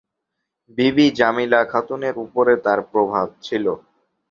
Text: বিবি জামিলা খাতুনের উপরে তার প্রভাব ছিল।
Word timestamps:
বিবি 0.77 1.05
জামিলা 1.19 1.61
খাতুনের 1.71 2.15
উপরে 2.25 2.53
তার 2.65 2.79
প্রভাব 2.91 3.27
ছিল। 3.41 3.65